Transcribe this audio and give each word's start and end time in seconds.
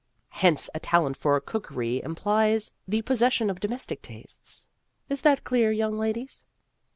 Hence, 0.29 0.67
a 0.73 0.79
talent 0.79 1.15
for 1.15 1.39
cookery 1.39 1.97
im 1.97 2.15
plies 2.15 2.71
the 2.87 3.03
possession 3.03 3.51
of 3.51 3.59
domestic 3.59 4.01
tastes. 4.01 4.65
Is 5.09 5.21
that 5.21 5.43
clear, 5.43 5.71
young 5.71 5.95
ladies 5.95 6.43